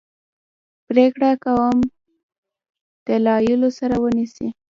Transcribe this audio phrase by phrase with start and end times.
[0.87, 1.77] پرېکړه کوم
[3.07, 4.47] دلایلو سره ونیسي.